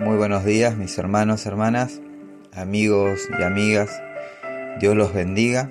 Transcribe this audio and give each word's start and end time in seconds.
Muy 0.00 0.16
buenos 0.16 0.44
días 0.44 0.76
mis 0.76 0.96
hermanos, 0.96 1.44
hermanas, 1.44 2.00
amigos 2.54 3.28
y 3.36 3.42
amigas. 3.42 4.00
Dios 4.78 4.94
los 4.94 5.12
bendiga. 5.12 5.70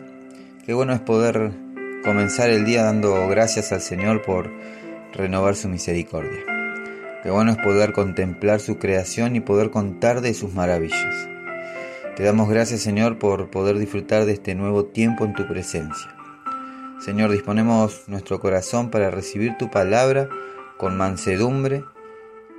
Qué 0.66 0.74
bueno 0.74 0.92
es 0.92 1.00
poder 1.00 1.54
comenzar 2.04 2.50
el 2.50 2.66
día 2.66 2.84
dando 2.84 3.26
gracias 3.30 3.72
al 3.72 3.80
Señor 3.80 4.24
por 4.24 4.52
renovar 5.14 5.56
su 5.56 5.70
misericordia. 5.70 6.42
Qué 7.24 7.32
bueno 7.32 7.52
es 7.52 7.58
poder 7.58 7.94
contemplar 7.94 8.60
su 8.60 8.78
creación 8.78 9.38
y 9.38 9.40
poder 9.40 9.72
contar 9.72 10.20
de 10.20 10.34
sus 10.34 10.54
maravillas. 10.54 11.30
Te 12.18 12.24
damos 12.24 12.50
gracias 12.50 12.82
Señor 12.82 13.20
por 13.20 13.50
poder 13.50 13.78
disfrutar 13.78 14.26
de 14.26 14.34
este 14.34 14.56
nuevo 14.56 14.84
tiempo 14.84 15.24
en 15.24 15.36
tu 15.36 15.48
presencia. 15.48 16.14
Señor, 17.00 17.32
disponemos 17.32 18.04
nuestro 18.08 18.42
corazón 18.42 18.92
para 18.92 19.10
recibir 19.10 19.56
tu 19.58 19.72
palabra 19.72 20.28
con 20.78 20.98
mansedumbre, 20.98 21.86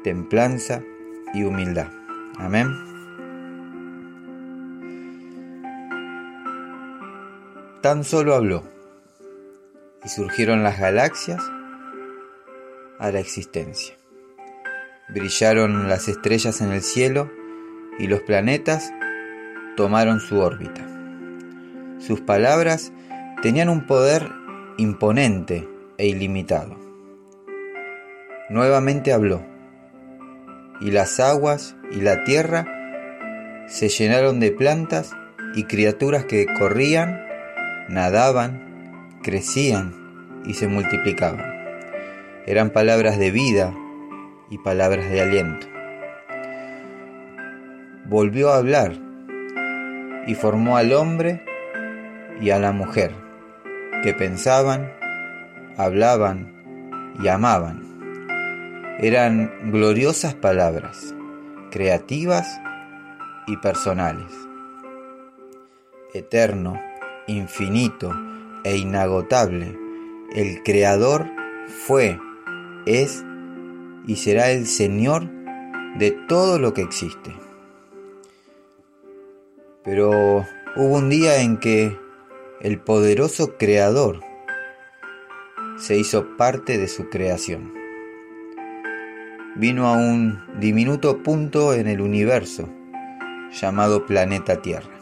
templanza 0.02 0.82
y 1.34 1.44
humildad. 1.44 1.88
Amén. 2.38 2.68
Tan 7.80 8.04
solo 8.04 8.34
habló 8.34 8.64
y 10.04 10.08
surgieron 10.08 10.62
las 10.62 10.78
galaxias 10.78 11.42
a 12.98 13.10
la 13.12 13.20
existencia. 13.20 13.94
Brillaron 15.08 15.88
las 15.88 16.08
estrellas 16.08 16.60
en 16.60 16.72
el 16.72 16.82
cielo 16.82 17.30
y 17.98 18.06
los 18.08 18.20
planetas 18.22 18.92
tomaron 19.76 20.20
su 20.20 20.38
órbita. 20.38 20.86
Sus 21.98 22.20
palabras 22.20 22.92
tenían 23.42 23.68
un 23.68 23.86
poder 23.86 24.28
imponente 24.76 25.68
e 25.98 26.08
ilimitado. 26.08 26.76
Nuevamente 28.50 29.12
habló, 29.12 29.42
y 30.80 30.90
las 30.90 31.20
aguas 31.20 31.76
y 31.90 32.00
la 32.00 32.24
tierra 32.24 32.66
se 33.66 33.88
llenaron 33.88 34.40
de 34.40 34.50
plantas 34.50 35.12
y 35.54 35.64
criaturas 35.64 36.24
que 36.24 36.46
corrían, 36.58 37.20
nadaban, 37.88 39.18
crecían 39.22 40.40
y 40.44 40.54
se 40.54 40.68
multiplicaban. 40.68 41.44
Eran 42.46 42.70
palabras 42.70 43.18
de 43.18 43.30
vida 43.30 43.74
y 44.50 44.58
palabras 44.58 45.10
de 45.10 45.20
aliento. 45.20 45.66
Volvió 48.06 48.50
a 48.50 48.56
hablar 48.56 48.92
y 50.26 50.34
formó 50.34 50.76
al 50.76 50.92
hombre 50.92 51.42
y 52.40 52.50
a 52.50 52.58
la 52.58 52.72
mujer, 52.72 53.12
que 54.02 54.14
pensaban, 54.14 54.92
hablaban 55.76 57.14
y 57.22 57.28
amaban. 57.28 57.97
Eran 59.00 59.70
gloriosas 59.70 60.34
palabras, 60.34 61.14
creativas 61.70 62.60
y 63.46 63.56
personales. 63.58 64.32
Eterno, 66.12 66.80
infinito 67.28 68.12
e 68.64 68.76
inagotable, 68.76 69.78
el 70.34 70.64
Creador 70.64 71.26
fue, 71.68 72.18
es 72.86 73.24
y 74.08 74.16
será 74.16 74.50
el 74.50 74.66
Señor 74.66 75.28
de 75.96 76.10
todo 76.26 76.58
lo 76.58 76.74
que 76.74 76.82
existe. 76.82 77.32
Pero 79.84 80.44
hubo 80.74 80.96
un 80.96 81.08
día 81.08 81.40
en 81.40 81.58
que 81.58 81.96
el 82.60 82.80
poderoso 82.80 83.56
Creador 83.58 84.24
se 85.76 85.96
hizo 85.96 86.36
parte 86.36 86.78
de 86.78 86.88
su 86.88 87.08
creación. 87.08 87.77
Vino 89.58 89.88
a 89.88 89.92
un 89.94 90.40
diminuto 90.60 91.24
punto 91.24 91.74
en 91.74 91.88
el 91.88 92.00
universo 92.00 92.68
llamado 93.50 94.06
planeta 94.06 94.62
Tierra. 94.62 95.00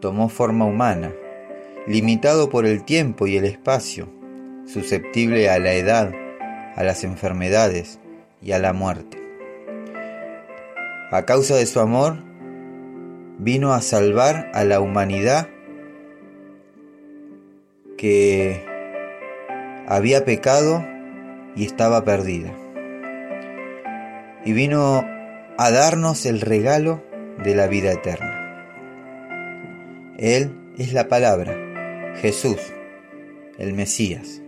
Tomó 0.00 0.30
forma 0.30 0.64
humana, 0.64 1.12
limitado 1.86 2.48
por 2.48 2.64
el 2.64 2.86
tiempo 2.86 3.26
y 3.26 3.36
el 3.36 3.44
espacio, 3.44 4.08
susceptible 4.64 5.50
a 5.50 5.58
la 5.58 5.74
edad, 5.74 6.10
a 6.74 6.84
las 6.84 7.04
enfermedades 7.04 8.00
y 8.40 8.52
a 8.52 8.58
la 8.58 8.72
muerte. 8.72 9.18
A 11.10 11.26
causa 11.26 11.54
de 11.54 11.66
su 11.66 11.80
amor, 11.80 12.16
vino 13.38 13.74
a 13.74 13.82
salvar 13.82 14.50
a 14.54 14.64
la 14.64 14.80
humanidad 14.80 15.50
que 17.98 18.64
había 19.86 20.24
pecado 20.24 20.82
y 21.54 21.66
estaba 21.66 22.02
perdida. 22.02 22.54
Y 24.46 24.52
vino 24.52 25.04
a 25.58 25.70
darnos 25.70 26.24
el 26.24 26.40
regalo 26.40 27.02
de 27.42 27.56
la 27.56 27.66
vida 27.66 27.92
eterna. 27.92 28.62
Él 30.18 30.72
es 30.78 30.92
la 30.92 31.08
palabra, 31.08 32.14
Jesús, 32.22 32.58
el 33.58 33.74
Mesías. 33.74 34.40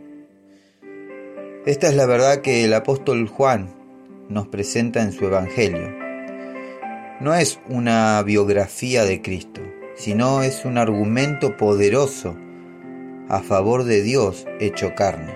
Esta 1.67 1.89
es 1.89 1.97
la 1.97 2.07
verdad 2.07 2.43
que 2.43 2.65
el 2.65 2.75
apóstol 2.75 3.27
Juan 3.27 3.75
nos 4.29 4.47
presenta 4.47 5.03
en 5.03 5.11
su 5.11 5.27
Evangelio. 5.27 5.93
No 7.21 7.35
es 7.35 7.59
una 7.69 8.23
biografía 8.23 9.05
de 9.05 9.21
Cristo, 9.21 9.61
sino 9.97 10.45
es 10.45 10.65
un 10.65 10.79
argumento 10.79 11.57
poderoso 11.57 12.37
a 13.29 13.41
favor 13.41 13.83
de 13.83 14.03
Dios 14.03 14.47
hecho 14.61 14.95
carne. 14.95 15.35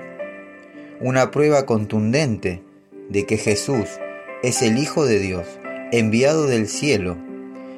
Una 1.00 1.32
prueba 1.32 1.66
contundente 1.66 2.62
de 3.08 3.26
que 3.26 3.36
Jesús 3.36 3.98
es 4.42 4.62
el 4.62 4.78
Hijo 4.78 5.06
de 5.06 5.18
Dios, 5.18 5.46
enviado 5.92 6.46
del 6.46 6.68
cielo, 6.68 7.16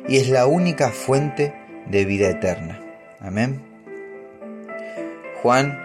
y 0.08 0.16
es 0.16 0.28
la 0.28 0.46
única 0.46 0.90
fuente 0.90 1.54
de 1.86 2.04
vida 2.04 2.28
eterna. 2.28 2.80
Amén. 3.20 3.62
Juan 5.42 5.78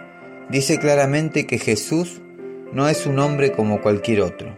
dice 0.50 0.80
claramente 0.80 1.46
que 1.46 1.58
Jesús 1.58 2.22
no 2.72 2.88
es 2.88 3.06
un 3.06 3.20
hombre 3.20 3.52
como 3.52 3.82
cualquier 3.82 4.22
otro, 4.22 4.56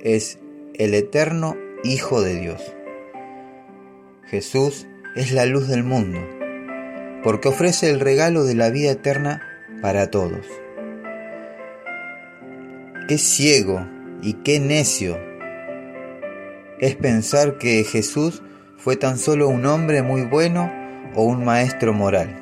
es 0.00 0.38
el 0.74 0.94
eterno 0.94 1.56
Hijo 1.82 2.22
de 2.22 2.40
Dios. 2.40 2.74
Jesús 4.24 4.86
es 5.14 5.32
la 5.32 5.44
luz 5.44 5.68
del 5.68 5.84
mundo 5.84 6.18
porque 7.24 7.48
ofrece 7.48 7.88
el 7.88 8.00
regalo 8.00 8.44
de 8.44 8.54
la 8.54 8.68
vida 8.68 8.92
eterna 8.92 9.42
para 9.80 10.10
todos. 10.10 10.46
Qué 13.08 13.16
ciego 13.16 13.86
y 14.22 14.34
qué 14.44 14.60
necio 14.60 15.18
es 16.80 16.96
pensar 16.96 17.58
que 17.58 17.84
Jesús 17.84 18.42
fue 18.76 18.96
tan 18.96 19.18
solo 19.18 19.48
un 19.48 19.66
hombre 19.66 20.02
muy 20.02 20.22
bueno 20.22 20.72
o 21.14 21.24
un 21.24 21.44
maestro 21.44 21.92
moral. 21.92 22.40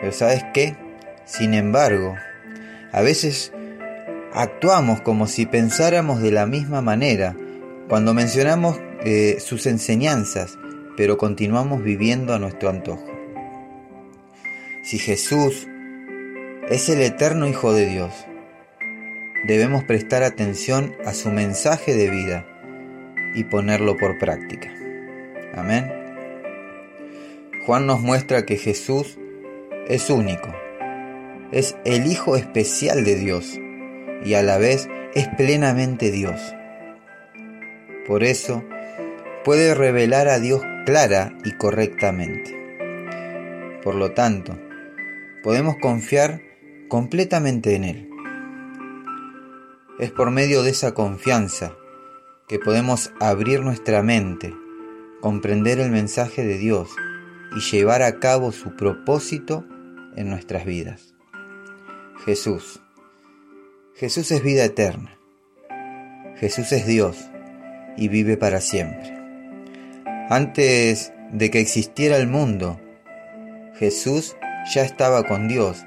Pero 0.00 0.12
¿sabes 0.12 0.44
qué? 0.52 0.76
Sin 1.24 1.54
embargo, 1.54 2.14
a 2.92 3.00
veces 3.00 3.52
actuamos 4.32 5.00
como 5.00 5.26
si 5.26 5.46
pensáramos 5.46 6.20
de 6.20 6.30
la 6.30 6.46
misma 6.46 6.82
manera 6.82 7.36
cuando 7.88 8.14
mencionamos 8.14 8.78
eh, 9.04 9.38
sus 9.40 9.66
enseñanzas 9.66 10.58
pero 10.96 11.18
continuamos 11.18 11.82
viviendo 11.82 12.34
a 12.34 12.38
nuestro 12.38 12.68
antojo. 12.68 13.04
Si 14.82 14.98
Jesús 14.98 15.66
es 16.68 16.88
el 16.88 17.00
eterno 17.00 17.48
Hijo 17.48 17.72
de 17.72 17.86
Dios, 17.86 18.12
debemos 19.44 19.84
prestar 19.84 20.22
atención 20.22 20.96
a 21.04 21.12
su 21.12 21.30
mensaje 21.30 21.94
de 21.94 22.10
vida 22.10 22.46
y 23.34 23.44
ponerlo 23.44 23.96
por 23.96 24.18
práctica. 24.18 24.72
Amén. 25.54 25.90
Juan 27.66 27.86
nos 27.86 28.00
muestra 28.00 28.44
que 28.44 28.56
Jesús 28.56 29.18
es 29.88 30.10
único, 30.10 30.54
es 31.52 31.76
el 31.84 32.06
Hijo 32.06 32.36
especial 32.36 33.04
de 33.04 33.16
Dios 33.16 33.58
y 34.24 34.34
a 34.34 34.42
la 34.42 34.58
vez 34.58 34.88
es 35.14 35.28
plenamente 35.28 36.10
Dios. 36.10 36.54
Por 38.06 38.22
eso 38.22 38.64
puede 39.44 39.74
revelar 39.74 40.28
a 40.28 40.38
Dios 40.38 40.62
clara 40.84 41.36
y 41.44 41.52
correctamente. 41.52 42.54
Por 43.82 43.94
lo 43.94 44.12
tanto, 44.12 44.58
podemos 45.42 45.76
confiar 45.76 46.40
completamente 46.88 47.74
en 47.74 47.84
Él. 47.84 48.13
Es 49.98 50.10
por 50.10 50.32
medio 50.32 50.64
de 50.64 50.70
esa 50.70 50.92
confianza 50.92 51.76
que 52.48 52.58
podemos 52.58 53.12
abrir 53.20 53.60
nuestra 53.60 54.02
mente, 54.02 54.52
comprender 55.20 55.78
el 55.78 55.92
mensaje 55.92 56.44
de 56.44 56.58
Dios 56.58 56.90
y 57.56 57.60
llevar 57.60 58.02
a 58.02 58.18
cabo 58.18 58.50
su 58.50 58.74
propósito 58.74 59.64
en 60.16 60.30
nuestras 60.30 60.64
vidas. 60.64 61.14
Jesús. 62.24 62.82
Jesús 63.94 64.32
es 64.32 64.42
vida 64.42 64.64
eterna. 64.64 65.16
Jesús 66.38 66.72
es 66.72 66.86
Dios 66.86 67.30
y 67.96 68.08
vive 68.08 68.36
para 68.36 68.60
siempre. 68.60 69.16
Antes 70.28 71.12
de 71.32 71.50
que 71.52 71.60
existiera 71.60 72.16
el 72.16 72.26
mundo, 72.26 72.80
Jesús 73.76 74.34
ya 74.74 74.82
estaba 74.82 75.22
con 75.22 75.46
Dios 75.46 75.84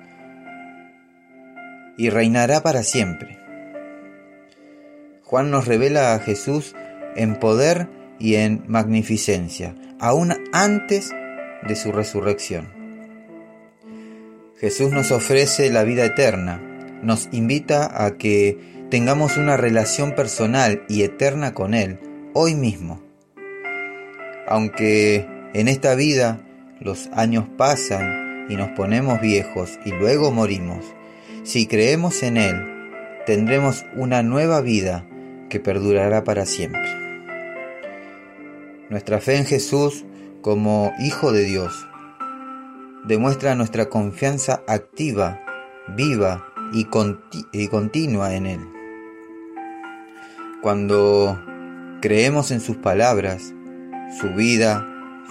y 1.97 2.09
reinará 2.09 2.61
para 2.61 2.83
siempre. 2.83 3.46
Juan 5.27 5.51
nos 5.51 5.67
revela 5.67 6.13
a 6.13 6.19
Jesús 6.19 6.73
en 7.17 7.35
poder 7.35 7.89
y 8.17 8.35
en 8.35 8.63
magnificencia, 8.67 9.75
aún 9.99 10.33
antes 10.53 11.11
de 11.67 11.75
su 11.75 11.91
resurrección. 11.91 12.69
Jesús 14.57 14.91
nos 14.91 15.11
ofrece 15.11 15.69
la 15.69 15.83
vida 15.83 16.05
eterna, 16.05 16.61
nos 17.03 17.27
invita 17.33 18.05
a 18.05 18.17
que 18.17 18.57
tengamos 18.89 19.35
una 19.35 19.57
relación 19.57 20.15
personal 20.15 20.83
y 20.87 21.03
eterna 21.03 21.53
con 21.53 21.73
Él 21.73 21.99
hoy 22.33 22.55
mismo. 22.55 23.03
Aunque 24.47 25.27
en 25.53 25.67
esta 25.67 25.93
vida 25.95 26.39
los 26.79 27.09
años 27.11 27.49
pasan 27.57 28.45
y 28.49 28.55
nos 28.55 28.69
ponemos 28.69 29.19
viejos 29.19 29.77
y 29.83 29.91
luego 29.91 30.31
morimos, 30.31 30.85
si 31.43 31.67
creemos 31.67 32.23
en 32.23 32.37
Él, 32.37 32.77
tendremos 33.25 33.85
una 33.93 34.23
nueva 34.23 34.61
vida 34.61 35.05
que 35.49 35.59
perdurará 35.59 36.23
para 36.23 36.45
siempre. 36.45 37.07
Nuestra 38.89 39.19
fe 39.19 39.37
en 39.37 39.45
Jesús 39.45 40.05
como 40.41 40.93
Hijo 40.99 41.31
de 41.31 41.43
Dios 41.43 41.87
demuestra 43.05 43.55
nuestra 43.55 43.87
confianza 43.87 44.63
activa, 44.67 45.39
viva 45.95 46.45
y, 46.73 46.85
continua 47.67 48.35
en 48.35 48.45
Él. 48.45 48.59
Cuando 50.61 51.39
creemos 52.01 52.51
en 52.51 52.59
sus 52.59 52.77
palabras, 52.77 53.53
su 54.19 54.29
vida, 54.29 54.85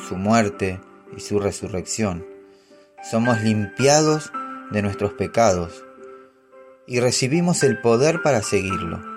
su 0.08 0.16
muerte 0.16 0.80
y 1.16 1.20
su 1.20 1.38
resurrección, 1.38 2.26
somos 3.10 3.42
limpiados 3.42 4.32
de 4.70 4.82
nuestros 4.82 5.12
pecados 5.12 5.84
y 6.86 7.00
recibimos 7.00 7.62
el 7.62 7.80
poder 7.80 8.22
para 8.22 8.42
seguirlo, 8.42 9.15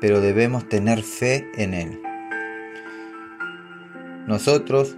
pero 0.00 0.20
debemos 0.20 0.68
tener 0.68 1.02
fe 1.02 1.50
en 1.56 1.74
Él. 1.74 2.02
Nosotros, 4.26 4.96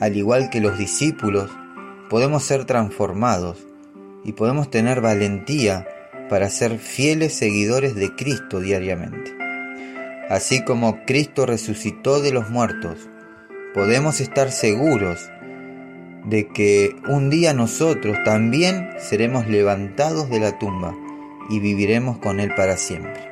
al 0.00 0.16
igual 0.16 0.50
que 0.50 0.60
los 0.60 0.78
discípulos, 0.78 1.50
podemos 2.08 2.42
ser 2.42 2.64
transformados 2.64 3.66
y 4.24 4.32
podemos 4.32 4.70
tener 4.70 5.00
valentía 5.00 5.86
para 6.28 6.48
ser 6.48 6.78
fieles 6.78 7.34
seguidores 7.34 7.94
de 7.94 8.14
Cristo 8.14 8.60
diariamente. 8.60 9.36
Así 10.28 10.64
como 10.64 11.04
Cristo 11.06 11.44
resucitó 11.44 12.20
de 12.20 12.32
los 12.32 12.50
muertos, 12.50 13.08
podemos 13.74 14.20
estar 14.20 14.52
seguros 14.52 15.28
de 16.24 16.48
que 16.48 16.96
un 17.08 17.30
día 17.30 17.52
nosotros 17.54 18.16
también 18.24 18.90
seremos 18.98 19.48
levantados 19.48 20.30
de 20.30 20.40
la 20.40 20.58
tumba 20.58 20.94
y 21.48 21.58
viviremos 21.58 22.18
con 22.18 22.38
Él 22.38 22.52
para 22.54 22.76
siempre. 22.76 23.29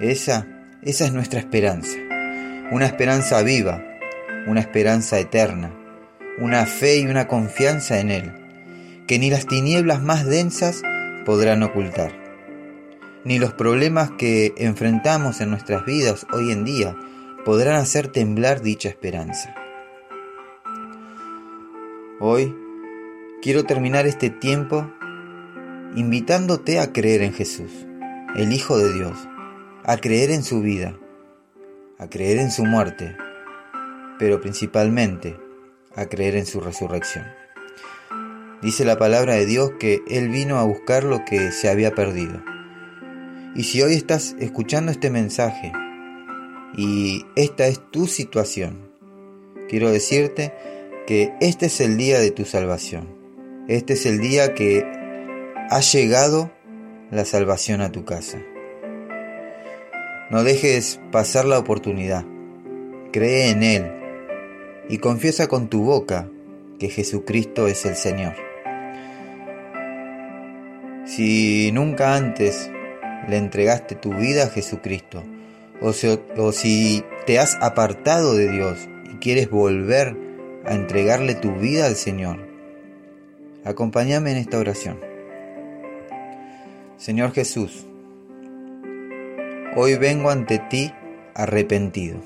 Esa, 0.00 0.46
esa 0.82 1.04
es 1.04 1.12
nuestra 1.12 1.40
esperanza, 1.40 1.96
una 2.70 2.86
esperanza 2.86 3.42
viva, 3.42 3.82
una 4.46 4.60
esperanza 4.60 5.18
eterna 5.18 5.72
una 6.38 6.66
fe 6.66 6.98
y 6.98 7.06
una 7.06 7.28
confianza 7.28 8.00
en 8.00 8.10
Él, 8.10 8.32
que 9.06 9.18
ni 9.18 9.30
las 9.30 9.46
tinieblas 9.46 10.02
más 10.02 10.26
densas 10.26 10.82
podrán 11.24 11.62
ocultar, 11.62 12.12
ni 13.24 13.38
los 13.38 13.52
problemas 13.52 14.10
que 14.12 14.52
enfrentamos 14.56 15.40
en 15.40 15.50
nuestras 15.50 15.84
vidas 15.84 16.26
hoy 16.32 16.50
en 16.50 16.64
día 16.64 16.96
podrán 17.44 17.76
hacer 17.76 18.08
temblar 18.08 18.62
dicha 18.62 18.88
esperanza. 18.88 19.54
Hoy 22.20 22.54
quiero 23.42 23.64
terminar 23.64 24.06
este 24.06 24.30
tiempo 24.30 24.90
invitándote 25.94 26.80
a 26.80 26.92
creer 26.92 27.22
en 27.22 27.32
Jesús, 27.32 27.70
el 28.34 28.52
Hijo 28.52 28.78
de 28.78 28.92
Dios, 28.92 29.16
a 29.86 29.98
creer 29.98 30.30
en 30.30 30.42
su 30.42 30.62
vida, 30.62 30.98
a 31.98 32.08
creer 32.08 32.38
en 32.38 32.50
su 32.50 32.64
muerte, 32.64 33.16
pero 34.18 34.40
principalmente 34.40 35.36
a 35.94 36.06
creer 36.06 36.36
en 36.36 36.46
su 36.46 36.60
resurrección. 36.60 37.24
Dice 38.62 38.86
la 38.86 38.96
palabra 38.96 39.34
de 39.34 39.44
Dios 39.44 39.72
que 39.78 40.00
Él 40.08 40.30
vino 40.30 40.56
a 40.56 40.64
buscar 40.64 41.04
lo 41.04 41.26
que 41.26 41.52
se 41.52 41.68
había 41.68 41.94
perdido. 41.94 42.42
Y 43.54 43.64
si 43.64 43.82
hoy 43.82 43.92
estás 43.92 44.34
escuchando 44.38 44.90
este 44.90 45.10
mensaje 45.10 45.70
y 46.74 47.26
esta 47.36 47.66
es 47.66 47.78
tu 47.90 48.06
situación, 48.06 48.90
quiero 49.68 49.90
decirte 49.90 50.54
que 51.06 51.34
este 51.42 51.66
es 51.66 51.82
el 51.82 51.98
día 51.98 52.18
de 52.20 52.30
tu 52.30 52.46
salvación. 52.46 53.14
Este 53.68 53.92
es 53.92 54.06
el 54.06 54.18
día 54.18 54.54
que 54.54 54.82
ha 55.68 55.80
llegado 55.80 56.50
la 57.10 57.26
salvación 57.26 57.82
a 57.82 57.92
tu 57.92 58.06
casa. 58.06 58.38
No 60.34 60.42
dejes 60.42 60.98
pasar 61.12 61.44
la 61.44 61.60
oportunidad. 61.60 62.24
Cree 63.12 63.50
en 63.50 63.62
Él 63.62 63.92
y 64.88 64.98
confiesa 64.98 65.46
con 65.46 65.68
tu 65.68 65.84
boca 65.84 66.28
que 66.80 66.88
Jesucristo 66.88 67.68
es 67.68 67.86
el 67.86 67.94
Señor. 67.94 68.34
Si 71.06 71.70
nunca 71.70 72.16
antes 72.16 72.68
le 73.28 73.36
entregaste 73.36 73.94
tu 73.94 74.12
vida 74.12 74.46
a 74.46 74.48
Jesucristo, 74.48 75.22
o 75.80 75.92
si, 75.92 77.04
te 77.26 77.38
has 77.38 77.54
apartado 77.60 78.34
de 78.34 78.50
Dios 78.50 78.88
y 79.12 79.18
quieres 79.18 79.48
volver 79.48 80.16
a 80.66 80.74
entregarle 80.74 81.36
tu 81.36 81.52
vida 81.52 81.86
al 81.86 81.94
Señor, 81.94 82.44
acompáñame 83.64 84.32
en 84.32 84.38
esta 84.38 84.58
oración. 84.58 84.98
Señor 86.96 87.30
Jesús, 87.30 87.86
hoy 89.76 89.96
vengo 89.96 90.30
ante 90.30 90.58
ti 90.58 90.92
arrepentido 91.34 92.20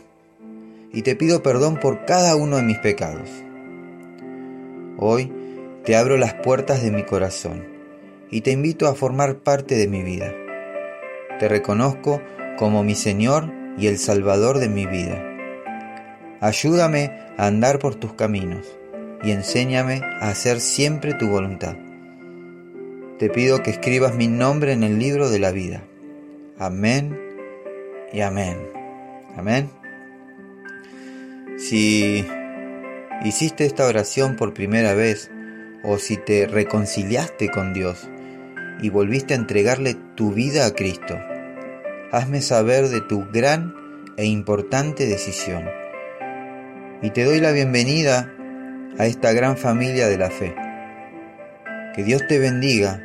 y 0.93 1.03
te 1.03 1.17
pido 1.17 1.43
perdón 1.43 1.79
por 1.81 2.05
cada 2.05 2.37
uno 2.37 2.57
de 2.57 2.63
mis 2.63 2.79
pecados. 2.79 3.29
Hoy 4.99 5.33
te 5.85 5.97
abro 5.97 6.17
las 6.17 6.35
puertas 6.35 6.83
de 6.83 6.91
mi 6.91 7.05
corazón 7.05 7.67
y 8.31 8.43
te 8.43 8.53
invito 8.53 8.87
a 8.87 8.95
formar 8.95 9.39
parte 9.39 9.77
de 9.77 9.89
mi 9.89 10.03
vida. 10.03 10.35
Te 11.39 11.49
reconozco 11.49 12.21
como 12.59 12.83
mi 12.83 12.95
Señor 12.95 13.53
y 13.79 13.87
el 13.87 13.99
Salvador 13.99 14.59
de 14.59 14.69
mi 14.69 14.87
vida. 14.87 15.25
Ayúdame 16.41 17.13
a 17.37 17.47
andar 17.47 17.79
por 17.79 17.95
tus 17.95 18.13
caminos 18.15 18.67
y 19.23 19.31
enséñame 19.31 20.03
a 20.21 20.29
hacer 20.29 20.61
siempre 20.61 21.15
tu 21.15 21.29
voluntad. 21.29 21.77
Te 23.19 23.31
pido 23.31 23.63
que 23.63 23.71
escribas 23.71 24.15
mi 24.15 24.29
nombre 24.29 24.73
en 24.73 24.83
el 24.85 24.99
libro 24.99 25.31
de 25.31 25.39
la 25.39 25.51
vida. 25.51 25.83
Amén 26.59 27.28
y 28.13 28.21
amén. 28.21 28.59
Amén. 29.37 29.71
Si 31.59 32.25
hiciste 33.25 33.67
esta 33.67 33.87
oración 33.87 34.37
por 34.37 34.55
primera 34.55 34.95
vez 34.95 35.31
o 35.83 35.99
si 35.99 36.17
te 36.17 36.47
reconciliaste 36.47 37.51
con 37.51 37.73
Dios 37.73 38.09
y 38.81 38.91
volviste 38.91 39.35
a 39.35 39.37
entregarle 39.37 39.97
tu 40.15 40.33
vida 40.33 40.67
a 40.67 40.75
Cristo, 40.75 41.19
hazme 42.13 42.41
saber 42.41 42.89
de 42.89 43.01
tu 43.01 43.27
gran 43.33 43.75
e 44.17 44.25
importante 44.25 45.07
decisión. 45.07 45.65
Y 47.03 47.11
te 47.11 47.25
doy 47.25 47.41
la 47.41 47.53
bienvenida 47.53 48.33
a 48.99 49.07
esta 49.07 49.33
gran 49.33 49.57
familia 49.57 50.09
de 50.09 50.19
la 50.19 50.31
fe. 50.31 50.55
Que 51.95 52.03
Dios 52.03 52.27
te 52.29 52.39
bendiga 52.39 53.01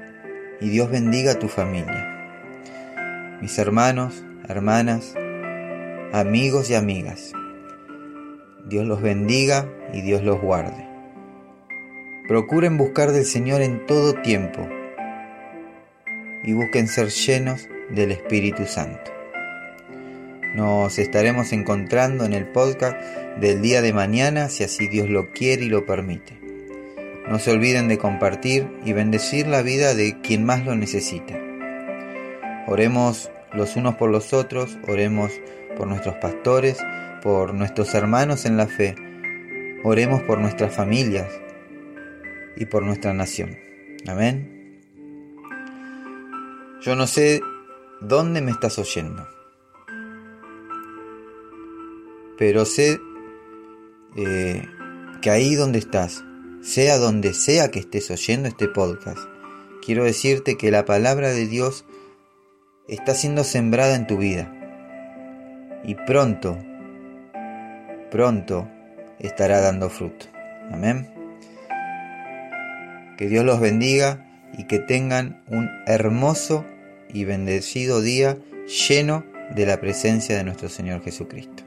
y 0.62 0.70
Dios 0.70 0.90
bendiga 0.90 1.34
a 1.34 1.40
tu 1.40 1.48
familia. 1.48 2.10
Mis 3.42 3.58
hermanos, 3.60 4.24
hermanas, 4.48 5.16
amigos 6.12 6.70
y 6.70 6.76
amigas. 6.76 7.32
Dios 8.66 8.86
los 8.86 9.02
bendiga 9.02 9.70
y 9.94 10.02
Dios 10.02 10.24
los 10.24 10.42
guarde. 10.42 10.88
Procuren 12.28 12.78
buscar 12.78 13.12
del 13.12 13.26
Señor 13.26 13.62
en 13.62 13.86
todo 13.86 14.14
tiempo 14.22 14.68
y 16.44 16.54
busquen 16.54 16.88
ser 16.88 17.08
llenos 17.10 17.68
del 17.90 18.12
Espíritu 18.12 18.66
Santo. 18.66 19.12
Nos 20.56 21.00
estaremos 21.00 21.52
encontrando 21.52 22.26
en 22.26 22.34
el 22.34 22.46
podcast 22.46 22.98
del 23.40 23.62
día 23.62 23.82
de 23.82 23.94
mañana 23.94 24.50
si 24.50 24.64
así 24.64 24.88
Dios 24.88 25.10
lo 25.10 25.32
quiere 25.32 25.66
y 25.66 25.70
lo 25.70 25.86
permite. 25.86 26.40
No 27.28 27.40
se 27.40 27.52
olviden 27.52 27.88
de 27.88 27.98
compartir 27.98 28.68
y 28.86 28.94
bendecir 28.94 29.48
la 29.48 29.62
vida 29.62 29.96
de 29.96 30.20
quien 30.22 30.46
más 30.46 30.66
lo 30.66 30.76
necesita. 30.76 31.40
Oremos 32.68 33.32
los 33.54 33.76
unos 33.76 33.96
por 33.96 34.10
los 34.10 34.34
otros, 34.34 34.78
oremos 34.88 35.32
por 35.78 35.88
nuestros 35.88 36.16
pastores, 36.16 36.78
por 37.22 37.54
nuestros 37.54 37.94
hermanos 37.94 38.46
en 38.46 38.58
la 38.58 38.68
fe, 38.68 38.96
oremos 39.84 40.22
por 40.24 40.40
nuestras 40.40 40.76
familias 40.76 41.30
y 42.56 42.66
por 42.66 42.84
nuestra 42.84 43.14
nación. 43.14 43.58
Amén. 44.08 44.82
Yo 46.82 46.96
no 46.96 47.08
sé 47.08 47.42
dónde 48.02 48.42
me 48.42 48.52
estás 48.52 48.78
oyendo, 48.78 49.26
pero 52.38 52.66
sé 52.66 53.00
eh, 54.18 54.68
que 55.22 55.30
ahí 55.30 55.56
donde 55.56 55.80
estás, 55.80 56.26
sea 56.62 56.98
donde 56.98 57.34
sea 57.34 57.72
que 57.72 57.80
estés 57.80 58.12
oyendo 58.12 58.50
este 58.50 58.68
podcast, 58.68 59.22
quiero 59.86 60.04
decirte 60.04 60.58
que 60.58 60.72
la 60.72 60.84
palabra 60.84 61.30
de 61.30 61.48
Dios 61.48 61.86
está 62.88 63.14
siendo 63.14 63.44
sembrada 63.44 63.96
en 63.96 64.08
tu 64.08 64.18
vida. 64.18 64.52
Y 65.84 65.96
pronto, 65.96 66.58
pronto 68.12 68.70
estará 69.20 69.60
dando 69.60 69.90
fruto. 69.90 70.28
Amén. 70.72 71.10
Que 73.18 73.28
Dios 73.28 73.46
los 73.46 73.60
bendiga 73.60 74.26
y 74.58 74.66
que 74.66 74.80
tengan 74.80 75.44
un 75.48 75.70
hermoso 75.86 76.66
y 77.12 77.26
bendecido 77.26 78.02
día 78.02 78.38
lleno 78.88 79.26
de 79.56 79.66
la 79.66 79.80
presencia 79.80 80.36
de 80.36 80.44
nuestro 80.44 80.70
Señor 80.70 81.04
Jesucristo. 81.04 81.64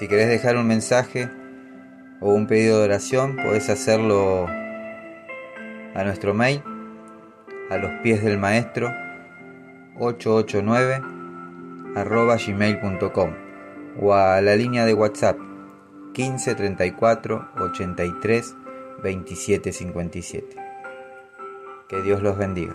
Si 0.00 0.08
querés 0.08 0.30
dejar 0.30 0.56
un 0.56 0.66
mensaje 0.66 1.28
o 2.20 2.32
un 2.32 2.46
pedido 2.46 2.78
de 2.78 2.84
oración, 2.84 3.36
podés 3.36 3.68
hacerlo 3.68 4.46
a 4.46 6.04
nuestro 6.04 6.32
mail, 6.32 6.62
a 7.68 7.76
los 7.76 7.90
pies 8.02 8.24
del 8.24 8.38
maestro 8.38 8.90
889 9.98 11.02
arroba 11.96 12.38
gmail.com 12.38 13.30
o 14.00 14.14
a 14.14 14.40
la 14.40 14.56
línea 14.56 14.86
de 14.86 14.94
WhatsApp 14.94 15.36
15 16.14 16.54
34 16.54 17.50
83 17.58 18.56
27 19.02 19.70
57. 19.70 20.56
Que 21.90 22.00
Dios 22.00 22.22
los 22.22 22.38
bendiga. 22.38 22.74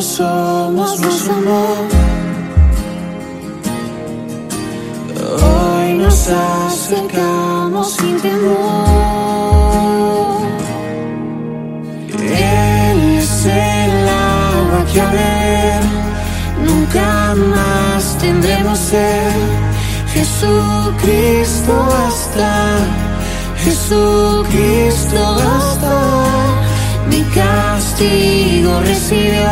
somos, 0.00 1.00
nos 1.00 1.28
amó. 1.28 1.66
Hoy 5.42 5.94
nos 5.94 6.28
acercamos 6.28 7.92
sin 7.92 8.20
temor. 8.20 8.88
Él 12.10 13.18
es 13.18 13.46
el 13.46 14.08
agua 14.08 14.84
que 14.92 15.00
a 15.00 15.10
ver 15.10 15.80
nunca 16.66 17.34
más 17.34 18.18
tendremos 18.18 18.78
sed. 18.78 19.32
Jesucristo 20.12 21.72
basta, 21.88 22.78
Jesucristo 23.64 25.36
basta. 25.36 26.27
Mi 27.10 27.22
castigo 27.34 28.80
recibió 28.80 29.50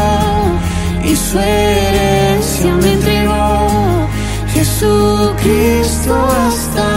y 1.05 1.17
su 1.17 1.39
herencia 1.39 2.75
me 2.83 2.93
entregó. 2.93 4.09
Jesucristo 4.53 6.13
basta, 6.13 6.89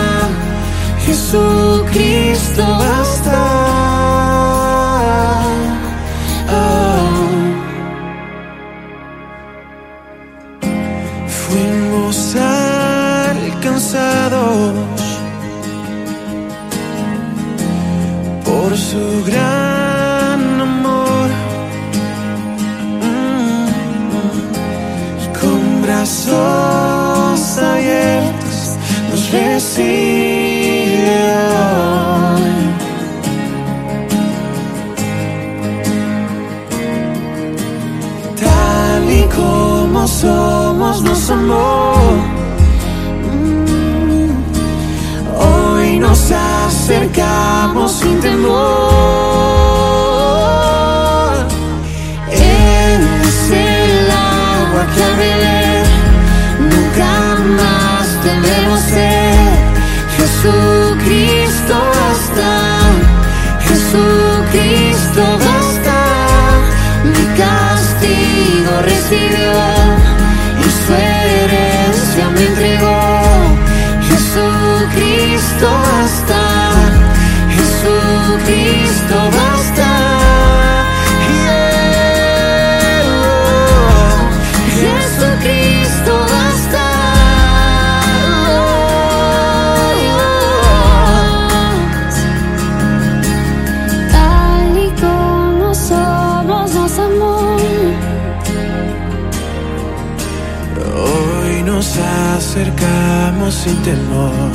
sin 103.70 103.84
temor, 103.84 104.52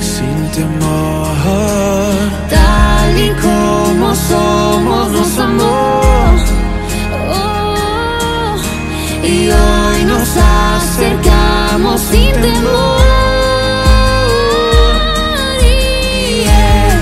sin 0.00 0.50
temor. 0.52 1.26
Tal 2.48 3.18
y 3.18 3.30
como 3.46 4.14
somos 4.14 5.10
nos 5.10 5.38
amó. 5.38 6.00
Oh, 7.32 8.56
y 9.24 9.50
hoy 9.50 10.04
nos 10.04 10.28
acercamos 10.36 12.00
sin 12.00 12.32
temor. 12.46 13.00
Y 15.60 16.44
Él 16.70 16.98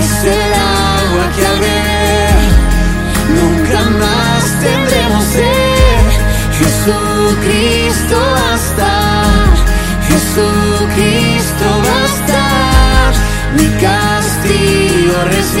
es 0.00 0.12
el 0.38 0.52
agua 0.54 1.24
que 1.36 1.46
al 1.52 1.58
beber 1.66 2.48
nunca 3.38 3.80
más 4.00 4.42
tendremos 4.64 5.24
sed. 5.34 5.86
Jesucristo 6.58 7.85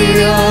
castigo 0.06 0.45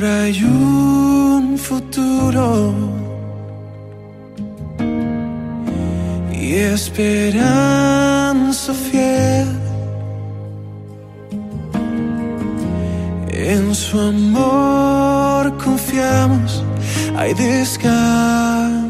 sin 0.00 1.56
futuro 1.58 2.74
y 6.32 6.54
esperanza 6.54 7.54
fiel. 8.74 9.46
En 13.30 13.74
su 13.74 13.98
amor 13.98 15.56
confiamos, 15.56 16.64
hay 17.16 17.32
descanso. 17.34 18.85